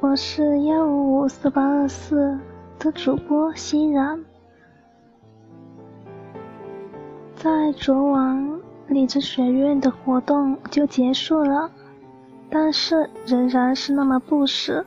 [0.00, 2.38] 我是幺五五四八二四
[2.78, 4.24] 的主播欣然。
[7.34, 11.68] 在昨晚，励志学院的活动就结束了，
[12.48, 14.86] 但是仍然是那么不舍。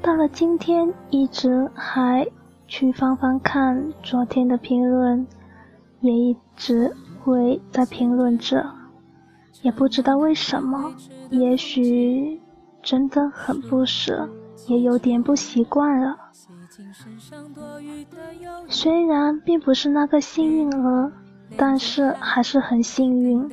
[0.00, 2.24] 到了今天，一直还
[2.68, 5.26] 去翻翻看昨天的评论，
[6.02, 8.64] 也一直会在评论着，
[9.62, 10.94] 也不知道为什么，
[11.30, 12.40] 也许
[12.82, 14.28] 真的很不舍，
[14.66, 16.16] 也有点不习惯了。
[18.68, 21.12] 虽然并不是那个幸运儿，
[21.56, 23.50] 但是还是很幸运，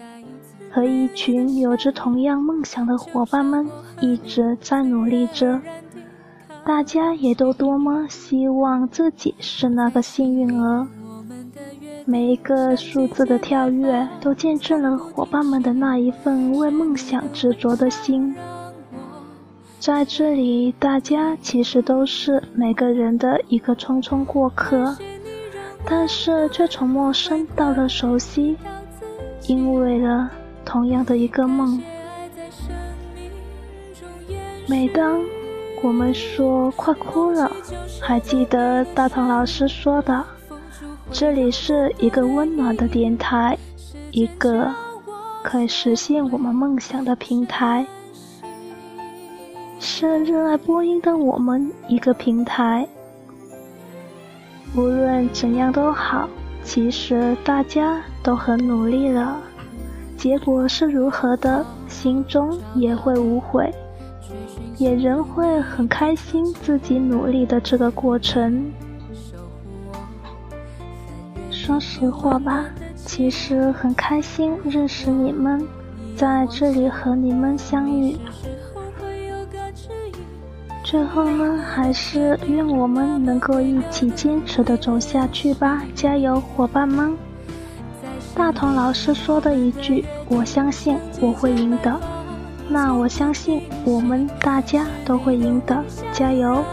[0.72, 3.68] 和一群有着同样梦想的伙伴们
[4.00, 5.60] 一直在努力着。
[6.66, 10.88] 大家也都多么希望自己是那个幸运儿。
[12.06, 18.36] 每一个数字的跳跃，都见证了伙伴们的那一份为梦想执着的心。
[19.80, 24.98] 在这里，大家其实都是每个人的一个匆匆过客，
[25.86, 28.58] 但是却从陌生到了熟悉，
[29.48, 30.30] 因为了
[30.66, 31.82] 同样的一个梦。
[34.68, 35.22] 每当。
[35.84, 37.52] 我们说快哭了，
[38.02, 40.26] 还记得大唐老师说的，
[41.12, 43.56] 这里是一个温暖的电台，
[44.10, 44.74] 一个
[45.44, 47.86] 可以实现我们梦想的平台，
[49.80, 52.88] 是热爱播音的我们一个平台。
[54.76, 56.28] 无论怎样都好，
[56.64, 59.38] 其实大家都很努力了，
[60.18, 63.74] 结果是如何的，心中也会无悔。
[64.78, 68.72] 也仍会很开心自己努力的这个过程。
[71.50, 75.66] 说实话吧，其实很开心认识你们，
[76.16, 78.16] 在这里和你们相遇。
[80.90, 87.14] 最后呢，还是愿我们能够一起坚持的走下去吧，加油，伙伴们！
[88.34, 92.00] 大同老师说的一句：“我相信我会赢的。”
[92.72, 95.84] 那我相信我们大家都会赢的，
[96.14, 96.64] 加油！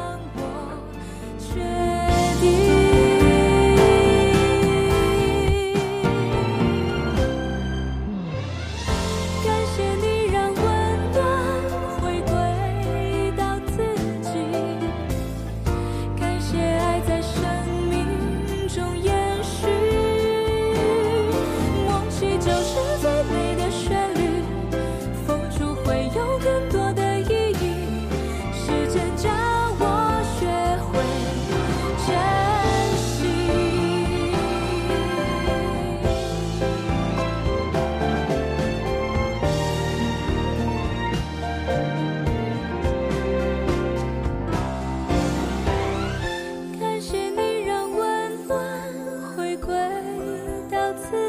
[50.97, 51.24] 此